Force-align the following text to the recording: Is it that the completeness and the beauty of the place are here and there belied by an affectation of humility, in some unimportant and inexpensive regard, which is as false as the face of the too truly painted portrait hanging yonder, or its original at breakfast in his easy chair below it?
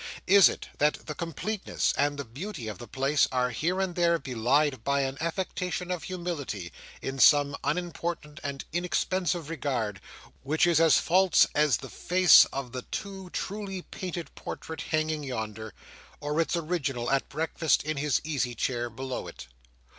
Is 0.25 0.49
it 0.49 0.67
that 0.79 1.05
the 1.05 1.13
completeness 1.13 1.93
and 1.95 2.17
the 2.17 2.25
beauty 2.25 2.67
of 2.67 2.79
the 2.79 2.87
place 2.87 3.27
are 3.31 3.51
here 3.51 3.79
and 3.79 3.93
there 3.95 4.17
belied 4.17 4.83
by 4.83 5.01
an 5.01 5.15
affectation 5.21 5.91
of 5.91 6.01
humility, 6.01 6.73
in 7.03 7.19
some 7.19 7.55
unimportant 7.63 8.39
and 8.43 8.65
inexpensive 8.73 9.47
regard, 9.47 10.01
which 10.41 10.65
is 10.65 10.79
as 10.79 10.97
false 10.97 11.45
as 11.53 11.77
the 11.77 11.87
face 11.91 12.45
of 12.45 12.71
the 12.71 12.81
too 12.81 13.29
truly 13.29 13.83
painted 13.83 14.33
portrait 14.33 14.81
hanging 14.89 15.21
yonder, 15.21 15.71
or 16.19 16.41
its 16.41 16.55
original 16.55 17.11
at 17.11 17.29
breakfast 17.29 17.83
in 17.83 17.97
his 17.97 18.19
easy 18.23 18.55
chair 18.55 18.89
below 18.89 19.27
it? 19.27 19.45